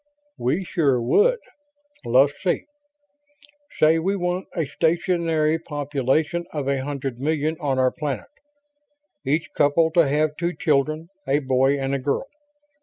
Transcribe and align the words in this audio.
"We 0.39 0.63
sure 0.63 0.99
would. 0.99 1.37
Let's 2.03 2.33
see... 2.41 2.65
say 3.77 3.99
we 3.99 4.15
want 4.15 4.47
a 4.55 4.65
stationary 4.65 5.59
population 5.59 6.47
of 6.51 6.67
a 6.67 6.81
hundred 6.83 7.19
million 7.19 7.55
on 7.59 7.77
our 7.77 7.91
planet. 7.91 8.25
Each 9.27 9.47
couple 9.55 9.91
to 9.91 10.07
have 10.07 10.35
two 10.37 10.53
children, 10.55 11.09
a 11.27 11.37
boy 11.37 11.79
and 11.79 11.93
a 11.93 11.99
girl. 11.99 12.25